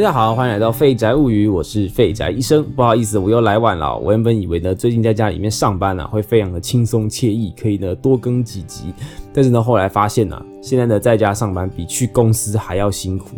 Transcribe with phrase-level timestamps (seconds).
[0.00, 2.64] 大家好，欢迎来到《废宅物语》，我是废宅医生。
[2.74, 3.98] 不好意思，我又来晚了。
[3.98, 8.94] 我原本以为呢，最近在家里面上班呢，会非常的轻松惬意，可以呢多更几集。
[9.30, 13.36] 但是呢，后来发现呢，现在呢在家上班比去公司还要辛苦。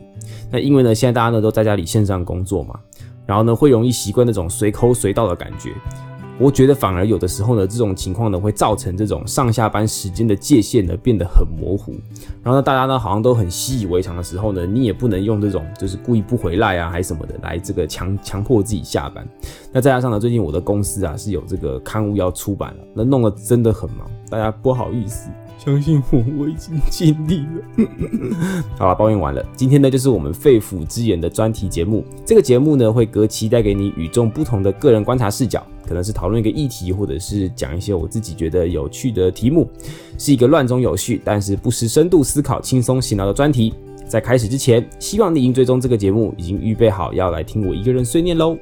[0.53, 2.79] 那因为呢，现在大家呢都在家里线上工作嘛，
[3.27, 5.73] 然后呢会容易习惯那种随口随到的感觉。
[6.39, 11.93] 我觉得反而有的时候呢，这种情况呢会造成这种上下班时间的界限呢变得很模糊。
[12.43, 19.27] 然后呢，大家呢好像都很习以为常的时候呢，你也不能用这种就是故意不回来啊，还是什么的来这个强强迫自己下班。
[19.73, 25.31] 那再加上呢，最近我的公司啊是有这个刊物要出版了，那弄得真的很忙，大家不好意思。
[25.59, 27.87] 相信我，我已经尽力了。
[28.77, 29.45] 好了，抱怨完了。
[29.55, 32.05] 今天呢，就是我们肺腑之言的专题节目。
[32.27, 39.69] 这个节目呢，会隔期带给你与众不同的个人观察视角，可能是讨论一个议题，或者是讲一些我自己觉得有趣的题目，
[40.19, 43.75] 是一个乱中有序，但是不失深度思考、轻松洗脑的专题。
[44.07, 48.57] 在开始之前，希望你已经追踪这个节目，已经预备好要来听我一个人碎念喽。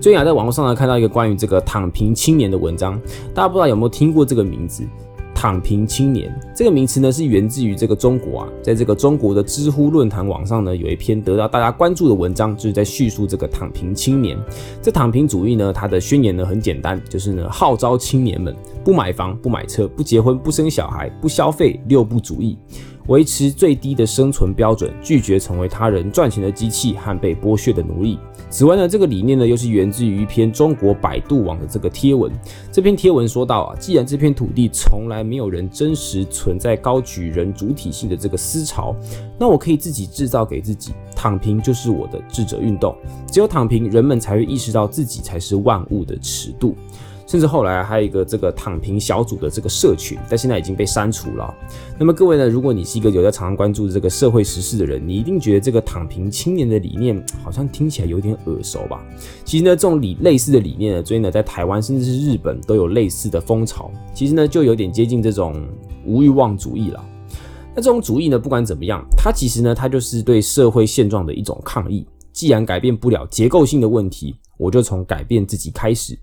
[0.00, 3.00] 最近啊，在网络上呢看到一个关于这个躺平青年的文章，
[3.34, 4.84] 大家不知道有没有听过这个名字？
[5.40, 14.36] 躺平青年这个名词呢，是源自于这个中国啊，在这个中国的知乎论坛网上呢，有一篇得到大家关注的文章，就是在叙述这个躺平青年。
[14.82, 22.58] 这躺平主义呢，它的宣言呢很简单，就是呢号召青年们不买房、不买车、不结婚、不生小孩、不消费六不主义。
[23.06, 28.18] 维持最低的生存标准，拒绝成为他人赚钱的机器和被剥削的奴隶。
[28.50, 32.32] 此外呢，这个理念呢又是源自于一篇中国百度网的这个贴文。
[32.72, 38.96] 这篇贴文说到啊，既然这片土地从来没有人真实存在高举人主体性的这个思潮，
[39.38, 42.96] 那我可以自己制造给自己，躺平就是我的智者运动。
[43.30, 46.74] 只有躺平，人们才会意识到自己才是万物的尺度。
[47.28, 51.54] 甚至后来还有一个这个躺平小组的这个社群，但现在已经被删除了。
[51.98, 59.04] 那么各位呢，如果你是一个有在常常关注这个社会时事的人，你一定觉得这个躺平青年的理念好像听起来有点耳熟吧？
[59.44, 63.90] 其实呢，这种理类似的理念呢，最近呢在台湾甚至是日本都有类似的风潮。
[64.14, 65.62] 其实呢，就有点接近这种
[66.06, 67.04] 无欲望主义了。
[67.74, 72.06] 那这种主义呢，不管怎么样，它其实呢，它就是对社会现状的一种抗议。
[72.32, 76.18] 既然改变不了结构性的问题，我就从改变自己开始。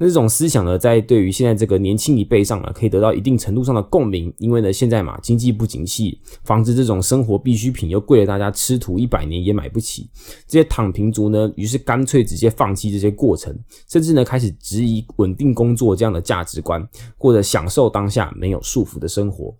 [0.00, 10.08] 那这种思想呢，在对于现在这个年轻一辈上啊，可以得到一定程度上的共鸣，因为呢，现在嘛，经济不景气，房子这种生活必需品又贵的，大家吃土一百年也买不起。
[10.46, 13.52] 这些躺平族呢，于是干脆直接放弃这些过程，
[13.88, 16.86] 甚至呢，开始质疑稳定工作这样的价值观，
[17.16, 19.52] 过着享受当下没有束缚的生活。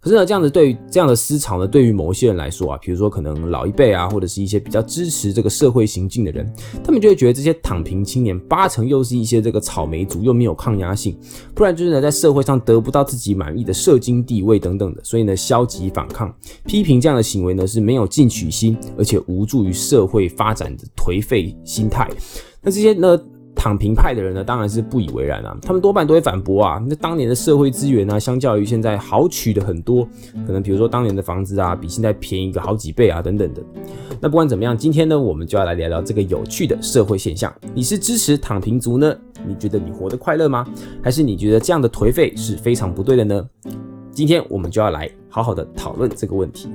[0.00, 6.50] 可是呢，这样子对于这样的思潮呢，对于某些人来说啊，比如说可能老一辈啊，或者是一些比较支持这个社会行进的人，
[6.82, 11.18] 他们就会觉得这些躺平青年八成又是一些这个草莓族，又没有抗压性，
[11.54, 16.34] 不然就是呢在社会上得不到自己满意的社经地位等等的，所以呢消极反抗、
[16.64, 22.08] 批评这样的行为呢是没有进取心，而且无助于社会发展的颓废心态。
[22.62, 23.20] 那这些呢？
[23.60, 25.54] 躺平派的人呢，当然是不以为然啊。
[25.60, 30.08] 他们多半都会反驳啊，那当年的社会资源呢，相较于现在好取的很多，
[30.46, 33.62] 可能比如说当年的房子啊，比现在便宜个好几倍啊，等等的。
[34.18, 37.52] 那不管怎么样，今天呢，我们就要来聊聊这个有趣的社会现象。
[37.74, 39.14] 你是支持躺平族呢？
[39.46, 40.66] 你觉得你活得快乐吗？
[41.02, 43.46] 还是你觉得这样的颓废是非常不对的呢？
[44.10, 46.70] 今天我们就要来好好的讨论这个问题。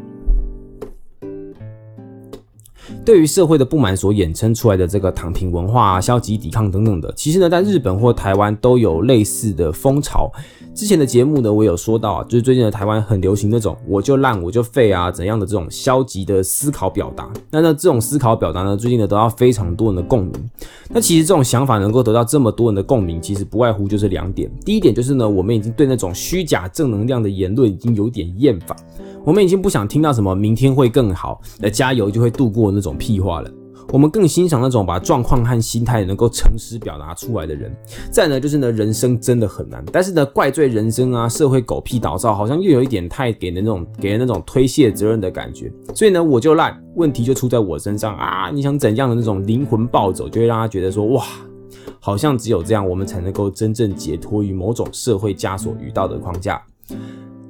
[3.03, 10.31] 对于社会的不满所衍生出来的这个躺平文化、消极抵抗等等的，其实呢，在日本或台湾都有类似的风潮。
[10.73, 17.31] 之前的节目呢，我有说到啊，就是最近的台湾很流行那种“我就烂，我就废啊”怎样的这种消极的思考表达。
[17.49, 20.33] 那那这种思考表达呢，最近呢得到非常多人的共鸣。
[20.89, 24.51] 那其实这种想法能够得到这么多人的共鸣，其实不外乎就是两点。
[24.65, 28.75] 第一点就是呢，我们已经对那种虚假正能量的言论已经有点厌烦。
[29.25, 33.51] 我们已经不想听到什么明天会更好，那加油就会度过那种屁话了。
[33.91, 37.71] 我们更欣赏那种把状况和心态能够诚实表达出来的人。
[38.11, 45.71] 再呢，就是呢，人生真的很难，但是呢，怪罪人生啊，社会狗屁倒灶，好像又有一点太给人那种给人那种推卸责任的感觉。
[45.93, 48.49] 所以呢，我就烂，问题就出在我身上啊！
[48.51, 51.23] 你想怎样的那种灵魂暴走，就会让他觉得说，哇，
[51.99, 56.61] 好像只有这样，我们才能够真正解脱于某种社会枷锁与道德框架。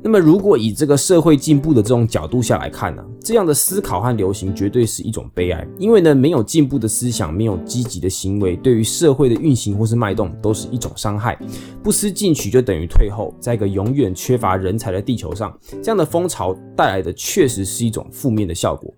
[0.08, 5.68] 那么，如果以这个社会进步的这种角度下来看呢，这样的思考和流行绝对是一种悲哀。
[5.80, 11.36] 因为呢，没有进步的思想，没有积极的行为，对于社会的运行或是脉动都是一种伤害。
[11.82, 18.94] 不思进取就等于退后，在一个永远缺乏人才的地球上，这样的风潮带来的确实是一种负面的效果。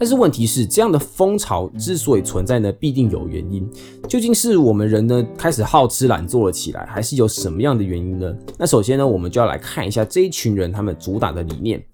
[0.00, 3.68] 但是问题是，这样的风潮之所以存在呢，必定有原因。
[4.08, 8.34] 究竟是我们人呢开始好吃懒做了起来，还是有什么样的原因呢？
[8.56, 11.84] 那首先呢，我们就要来看一下这一群人他们主打的理念：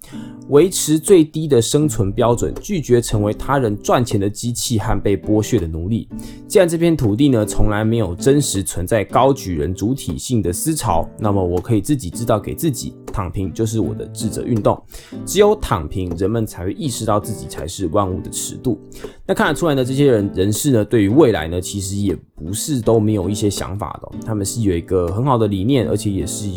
[0.49, 6.07] 维持最低的生存标准，拒绝成为他人赚钱的机器和被剥削的奴隶。
[6.47, 12.93] 既然这片土地呢从来没有真实存在高举人主体性的思潮，那么我可以自己知道给自己。
[13.13, 14.79] 躺平就是我的智者运动，
[15.25, 18.79] 只有躺平，人们才会意识到自己才是万物的尺度。
[19.25, 26.47] 那看得出来呢，这些人人士呢，对于未来呢，其实也不是都没有一些想法的，他们是有一个很好的理念，而且也是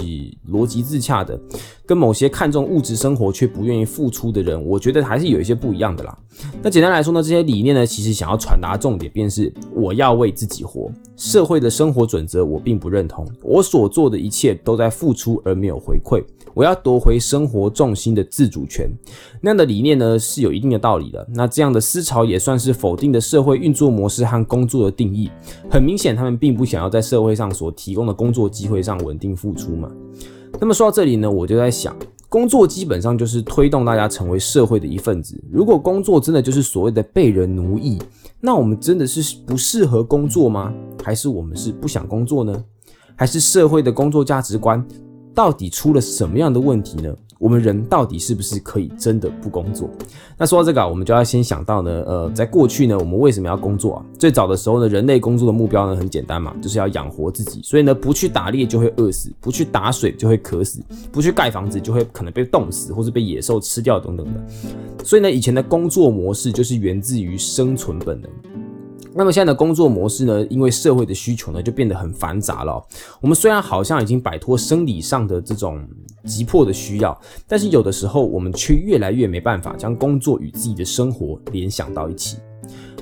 [0.51, 1.41] 逻辑自洽的。
[1.87, 6.19] 跟某些看重物质生活却不愿意付出的人，我觉得还是有一些不一样的啦。
[6.63, 10.91] 那简单来说呢，这些理念呢，其实想要传达重点便是我要为自己活。
[11.17, 16.23] 社会的生活准则我并不认同，我所做的一切都在付出而没有回馈。
[16.55, 18.91] 我要夺回生活重心的自主权，
[19.41, 21.25] 那样的理念呢是有一定的道理的。
[21.33, 25.31] 那这样的思潮也算是否定的社会运作模式和工作的定义。
[25.71, 29.91] 很明显，他们并不想要在社会上所提供的工作机会上稳定付出嘛。
[30.59, 31.95] 那么说到这里呢，我就在想，
[32.31, 35.37] 工作基本上就是推动大家成为社会的一份子。
[35.51, 37.99] 如果工作真的就是所谓的被人奴役，
[38.41, 40.73] 那我们真的是不适合工作吗？
[41.03, 42.65] 还是我们是不想工作呢？
[43.17, 44.87] 还是社会的工作价值观
[45.35, 47.13] 到底出了什么样的问题呢？
[47.41, 49.89] 我们人到底是不是可以真的不工作？
[50.37, 54.05] 那说到这个啊，我们就要先想到呢，呃，在过去呢，我们为什么要工作啊？
[54.19, 57.63] 最早的时候呢，人类工作的目标呢很简单嘛，就是要养活自己。
[57.65, 64.41] 所以呢，不去打猎就会饿死，不去打水就会渴死，不去盖房子就会可能被冻死，或是被野兽吃掉等等的。
[65.03, 68.31] 所以呢，以前的工作模式就是源自于生存本能。
[69.13, 70.47] 那么现在的工作模式呢？
[70.47, 72.83] 因为社会的需求呢，就变得很繁杂了。
[73.21, 75.85] 我们虽然好像已经摆脱生理上的这种
[76.25, 77.19] 急迫的需要，
[77.49, 82.39] 但是有的时候我们却越来越没办法将工作与自己的生活联想到一起。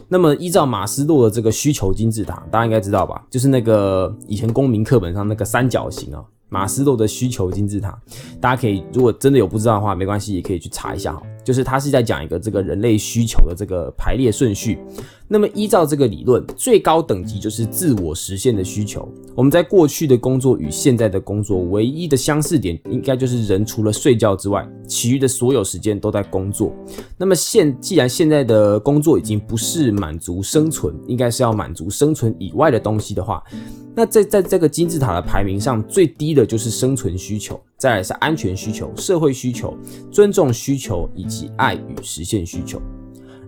[0.08, 3.22] 那么依照马斯洛的这个需求金字塔，大家应该知道吧？
[3.28, 6.24] 就是那个以前公民课本上那个三角形啊。
[6.50, 7.94] 马斯洛的需求金字塔，
[8.40, 11.20] 大家可以如果真的有不知道的话，没关系，也可以去查一下哈。
[11.44, 14.78] 就是他是在讲一个这个人类需求的这个排列顺序。
[15.30, 19.06] 那么依照这个理论，最高等级就是自我实现的需求。
[19.34, 26.72] 我们在过去的工作与现在的工作唯一的相似点，应该就是人除了睡觉之外，其余的所有时间都在工作。
[27.18, 33.44] 那么现既然现在的工作已经不是满足生存，应该是要满足生存以外的东西的话。
[33.94, 39.76] 那在在这个金字塔的排名上，最低的就是生存需求，再来是安全需求、社会需求、
[40.10, 42.80] 尊重需求以及爱与实现需求。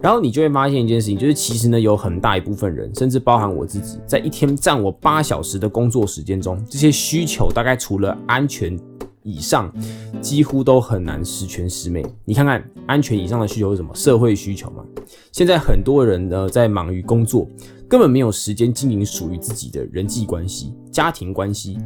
[0.02, 8.78] 然后你就会发现一件事情，就是其实呢，有很大一部分人，甚至包含我自己，在一天占我八小时的工作时间中，这些需求大概除了安全
[9.22, 9.72] 以上，
[10.20, 12.04] 几乎都很难十全十美。
[12.24, 13.94] 你看看安全以上的需求是什么？
[13.94, 14.84] 社会需求嘛。
[15.32, 17.46] 现在很多人呢在忙于工作。
[17.90, 21.76] 根本没有时间经营属于自己的人际关系、家庭关系，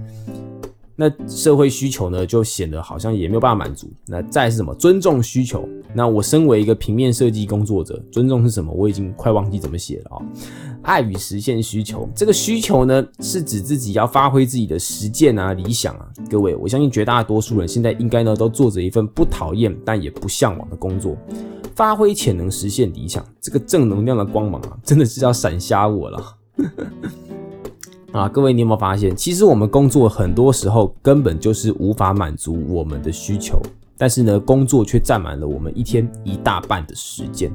[0.96, 3.90] 那社会需求呢，就显得好像也没有办法满足。
[4.06, 5.68] 那再是什么尊重需求？
[5.92, 8.72] 那我身为一个平面设计工作者，尊重是什么？
[8.72, 10.22] 我已经快忘记怎么写了啊！
[10.82, 16.06] 爱与实现需求，这个需求呢，是指自己要发挥自己的实践啊、理想啊。
[16.30, 21.16] 各位，我相信绝大多数人现在应该呢，都做着一份不讨厌但也不向往的工作。
[21.74, 26.36] 发挥潜能，实现理想，这个正能量的光芒啊，真的是要闪瞎我了
[28.14, 28.28] 啊！
[28.28, 33.60] 各位，你有没有发现，其实我们工作很多时候根本就是无法满足我们的需求，
[33.98, 37.50] 但是呢，工作却占满了我们一天一大半的时间。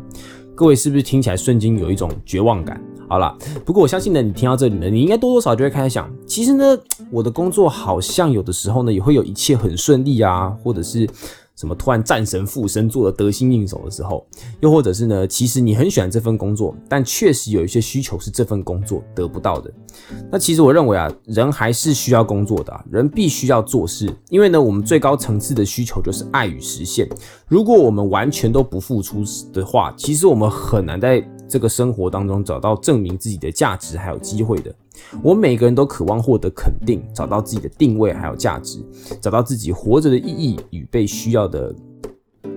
[0.53, 2.81] 各位是不是听起来瞬间有一种绝望感？
[3.07, 6.77] 好了，不过我相信呢，你听到这里呢，你应该多多少就会开始想，其实呢，
[7.09, 11.09] 我的工作好像有的时候呢，也会有一切很顺利啊，或者是。
[11.59, 14.25] 什么突然战神附身，做的得心应手的时候，
[14.61, 15.27] 又或者是呢？
[15.27, 19.69] 其实你很喜欢这份工作，但确实有一些需求是这份工作得不到的。
[20.31, 27.05] 那其实我认为啊，人还是需要工作的，人必须要做事，因为呢，我们最高层次的需求就是爱与实现。
[27.49, 34.73] 如果我们完全都不付出的话，其实我们很难在这个生活当中找到证明自己的价值还有机会的。
[35.23, 38.79] 我们每个人都渴望获得肯定，找到自己的定位还有价值，
[39.19, 41.73] 找到自己活着的意义与被需要的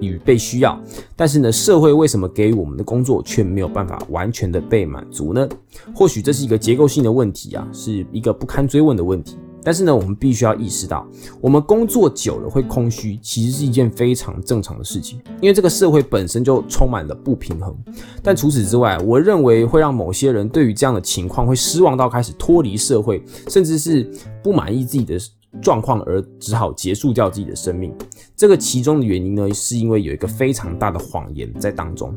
[0.00, 0.78] 与被需要。
[1.16, 5.48] 但是呢，社会为什么给予我们的工作却没有办法完全的被满足呢？
[5.94, 9.38] 或许这是一个结构性的问题啊，是一个不堪追问的问题。
[9.64, 11.06] 但是呢，我们必须要意识到，
[11.40, 15.20] 我们工作久了会空虚，其实是一件非常正常的事情。
[15.40, 17.76] 因为这个社会本身就充满了不平衡。
[18.22, 24.10] 但除此之外，我认为会让某些人对于这样的情况会失望到开始脱离社会，甚至是
[24.42, 25.18] 不满意自己的
[25.60, 27.94] 状况而只好结束掉自己的生命。
[28.36, 32.14] 这个其中的原因呢，是因为有一个非常大的谎言在当中。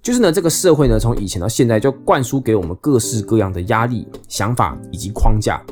[0.00, 5.62] 就是呢，这个社会呢，从以前到现在就灌输给我们各式各样的压力、想法以及框架。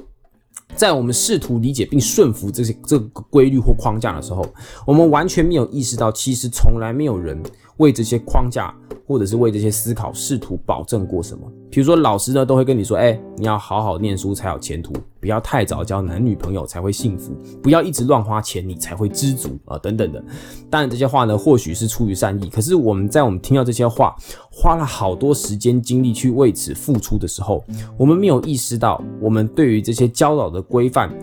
[0.76, 4.46] 在我们试图理解并顺服这些这个规律或框架的时候，
[4.86, 7.42] 我们完全没有意识到，其实从来没有人
[7.78, 8.74] 为这些框架。
[9.08, 11.48] 或者是为这些思考试图保证过什么？
[11.70, 20.20] 比如说老师呢都会跟你说，哎，你要好好念书才有前途，不要太早交男女朋友才会幸福，不要一直乱花钱你才会知足啊，等等的。
[20.68, 24.16] 当然这些话呢或许是出于善意，可是我们在我们听到这些话，
[24.50, 27.62] 花了好多时间精力去为此付出的时候，
[27.96, 31.16] 我们没有意识到，我们对于这些教导的规范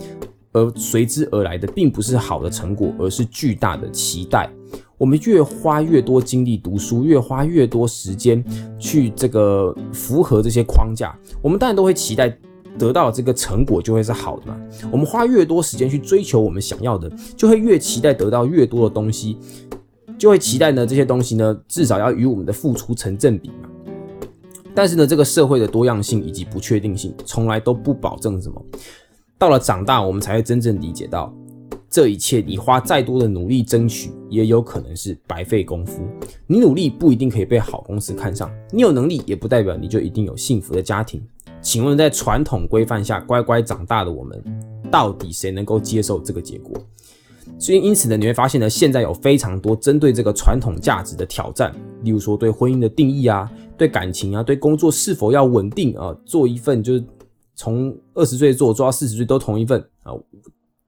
[0.54, 4.50] 而随之而来的，并不是好的成果，而是巨大的期待。
[4.98, 8.44] 我们越花越多精力读书，越花越多时间
[8.80, 12.38] 去这个符合这些框架，我们当然都会期待
[12.78, 14.58] 得到这个成果就会是好的嘛。
[14.92, 19.38] 我们花越多时间去追求我们想要的，就会越期待得到越多的东西，
[20.18, 23.70] 就会期待呢这些东西呢至少要与我们的付出成正比嘛。
[24.76, 28.60] 但是呢，这个社会的多样性以及不确定性从来都不保证什么。
[29.38, 31.32] 到了长大，我们才会真正理解到。
[31.94, 36.02] 这一切，你花再多的努力争取，也有可能是白费功夫。
[36.48, 41.22] 你努力不一定可以被好公司看上，你有能力也不代表你就一定有幸福的家庭。
[41.62, 44.44] 请问，在传统规范下乖乖长大的我们，
[44.90, 46.74] 到底谁能够接受这个结果？
[47.60, 51.72] 所以，因此呢，你会发现呢，现在有非常多针对这个传统价值的挑战，
[52.02, 53.48] 例如说对婚姻的定义啊，
[53.78, 57.06] 对感情啊，对工作是否要稳定啊，做一份就是
[57.54, 60.12] 从二十岁做做到四十岁都同一份啊。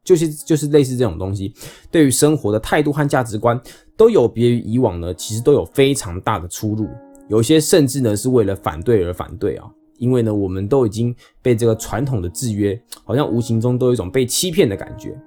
[0.06, 1.54] 就是就是类似这种东西，
[1.92, 3.60] 对于生活的态度和价值观
[3.98, 6.88] 都有别于以往呢，其实都有非常大的出入。
[7.28, 15.20] 有些甚至呢是为了反对而反对啊，因为呢我们都已经被这个传统的制约，好像无形中都有一种被欺骗的感觉。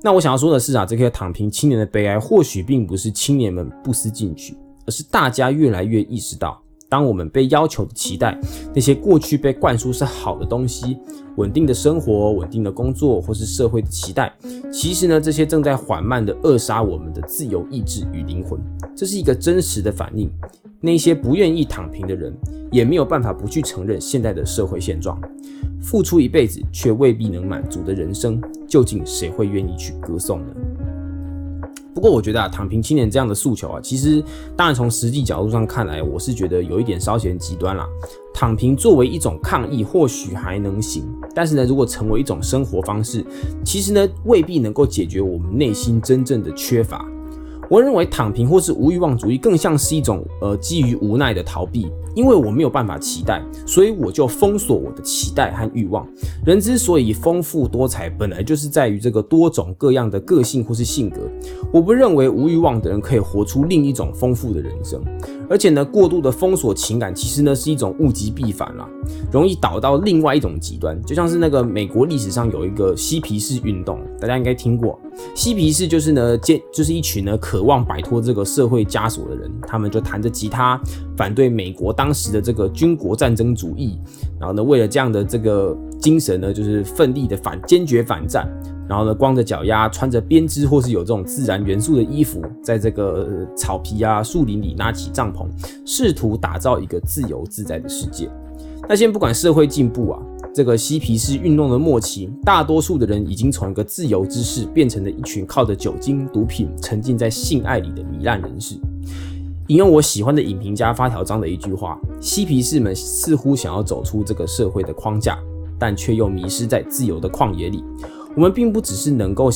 [0.00, 4.56] 那我想要说的是啊，这个躺平青年的悲哀，或许并不是青年们不思进取，
[4.86, 6.62] 而是大家越来越意识到。
[6.94, 8.38] 当我们被要求的期待
[8.72, 10.96] 那些过去被灌输是好的东西，
[11.34, 14.32] 稳定的生活、稳定的工作，或是社会的期待，
[14.72, 18.60] 其实呢，这些正在缓慢的扼杀我们的自由意志与灵魂。
[18.94, 20.30] 这是一个真实的反应。
[20.80, 22.32] 那些不愿意躺平的人，
[22.70, 25.20] 也没有办法不去承认现在的社会现状。
[25.82, 30.54] 付出一辈子却未必能满足的人生，究竟谁会愿意去歌颂呢？
[31.94, 34.22] 不过我觉得啊，躺平青年这样的诉求啊，其实
[34.56, 37.86] 当然从实际角度上看来，我是觉得有一点稍显极端啦。
[38.34, 43.24] 躺平作为一种抗议，或许还能行，但是呢，如果成为一种生活方式，
[43.64, 47.08] 其实呢，未必能够解决我们内心真正的缺乏。
[47.70, 51.90] 我认为躺平或是无欲望主义，更像是一种呃基于无奈的逃避。
[52.14, 56.06] 因为我没有办法期待，所以我就封锁我的期待和欲望。
[56.46, 61.22] 人之所以丰富多彩，本来就是在于这个多种各样的个性或是性格。
[61.72, 65.02] 我不认为无欲望的人可以活出另一种丰富的人生。
[65.50, 68.88] 而且呢，过度的封锁情感，其实呢是一种物极必反啦，
[69.32, 70.96] 容易导到另外一种极端。
[71.02, 74.96] 就像是那个美国历史上有一个嬉皮士运动，大家应该听过。
[75.34, 80.80] 嬉皮士就是呢，见就是一群呢渴望摆脱这个社会枷锁的人，他们就弹着吉他。
[81.16, 83.98] 反对美国当时的这个军国战争主义，
[84.40, 88.48] 然后呢，为了这样的这个精神呢，就是奋力的反坚决反战，
[88.88, 95.46] 然后呢，光着脚丫，穿着编织或是有这种自然元素的衣服，在这个草皮啊、树林里拉起帐篷，
[95.86, 98.28] 试图打造一个自由自在的世界。
[98.88, 100.20] 那现在不管社会进步啊，
[100.54, 108.76] 这个嬉皮士运动的末期，大多数的人已经从一个自由之士变成了一群靠着酒精、毒品沉浸在性爱里的糜烂人士。
[109.66, 115.36] 引用我喜欢的影评家发条章的一句话：嬉皮士们似乎想要走出这个社会的框架，
[115.76, 117.82] 但却又迷失在自由的旷野里。
[118.36, 119.50] 我们并不只是能够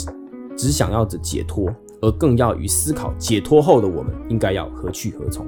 [0.56, 5.46] 只想要着解脱，而更要与思考解脱后的我们应该要何去何从。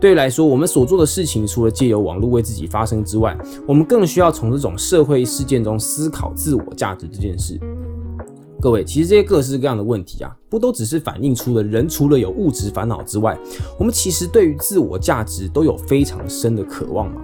[0.00, 7.60] 对于来说，我们所做的事情，除了借由网络为自己发声之外，我们更需要从这种社会事件中思考自我价值这件事。
[8.62, 13.38] 各位，其实这些各式各样的问题啊，不都只是反映出了人除了有物质烦恼之外，
[13.78, 17.20] 我们其实对于自我价值都有非常深的渴望吗？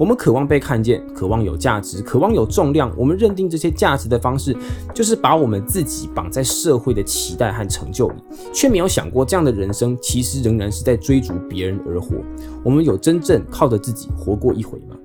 [0.00, 2.90] 我们渴望被看见，渴望有价值，渴望有重量。
[2.96, 4.56] 我们认定这些价值的方式，
[4.94, 8.14] 就是把我们自己绑在社会的期待和成就里，
[8.50, 12.16] 却没有想过这样的人生其实仍然是在追逐别人而活。
[12.64, 14.96] 我们有真正靠着自己活过一回吗？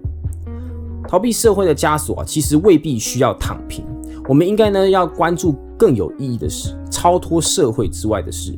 [1.10, 3.84] 逃避社会的枷锁，其实未必需要躺平。
[4.30, 8.58] 我们应该呢，要关注更有意义的事，超脱社会之外的事，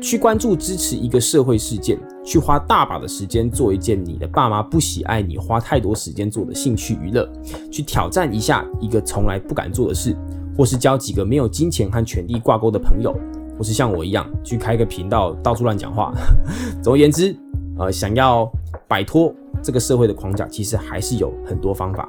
[0.00, 7.30] 去关注支持一个社会事件，去花大把的时间做一件你的爸妈不喜爱你花太多时间做的兴趣娱乐，
[7.70, 10.16] 去挑战一下一个从来不敢做的事，
[10.56, 13.14] 或是交几个没有金钱和权力挂钩的朋友，
[13.56, 16.12] 或是像我一样去开个频道到处乱讲话。
[16.82, 17.34] 总而言之，
[17.78, 18.50] 呃，想要
[18.88, 19.32] 摆脱
[19.62, 22.08] 这个社会的框架，其实还是有很多方法。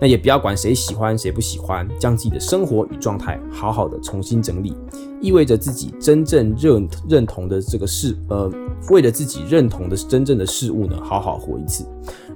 [0.00, 4.74] 那也不要管谁喜欢谁不喜欢，将自己的生活与状态好好的重新整理，
[5.20, 8.50] 意味着自己真正认认同的这个事，呃，
[8.90, 11.84] 为了自己认同的真正的事物呢，好好活一次。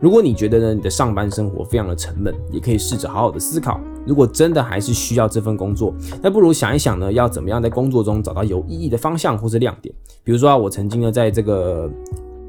[0.00, 9.94] 如果你觉得呢，你的上班生活非常的沉闷，也可以试着好好的思考，如果真的还是需要这份工作，那不如想一想呢，要怎么样在工作中找到有意义的方向或是亮点。
[10.25, 11.88] 比如说啊，我曾经呢，在这个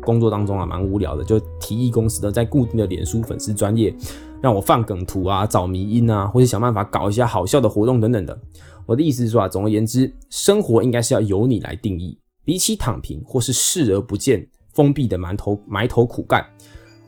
[0.01, 3.95] 工作当中啊，蛮无聊的，就提议公司呢，在固定的脸书粉丝专业。
[4.43, 8.37] 让我放梗图啊，找迷音啊，或者想办法搞一些好笑的活动等等的。
[8.85, 12.19] 我的意思是说啊，总而言之，生活应该是要由你来定义。
[12.43, 16.45] 比起躺平或是视而不见、封闭的埋头埋头苦干，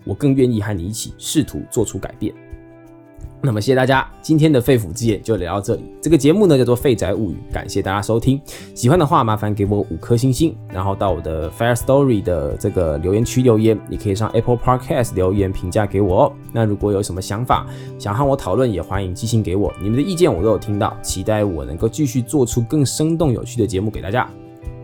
[0.06, 2.34] 我更愿意和你一起试图做出改变。
[3.42, 5.84] 那么谢谢大家，今天的肺腑之言就聊到这里。
[6.02, 8.42] 这个节目呢叫做《废宅物语》，感谢大家收听。
[8.74, 16.34] 喜欢的话麻烦给我五颗星星，然后到我的 Fire Story 的这个留言区留言，也可以上 Apple Podcast 留言评价给我哦。
[16.52, 17.68] 那如果有什么想法
[18.00, 24.28] 想和我讨论，也欢迎寄信给我，你们的意见我都有听到，期待我能够继续做出更生动有趣的节目给大家。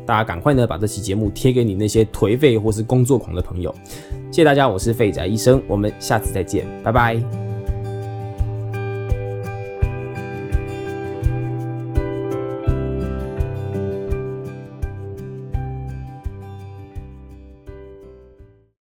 [0.05, 3.73] 大家赶快呢把这期节目贴给你那些颓废或是工作狂的朋友。
[4.31, 7.50] 谢谢大家，我是废宅医生，我们下次再见，拜拜。